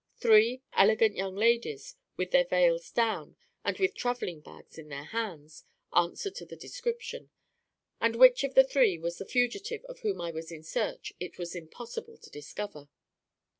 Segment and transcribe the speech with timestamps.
[0.19, 5.63] Three "elegant young ladies, with their veils down, and with traveling bags in their hands,"
[5.93, 7.29] answered to the description;
[7.99, 11.37] and which of the three was the fugitive of whom I was in search, it
[11.37, 12.89] was impossible to discover.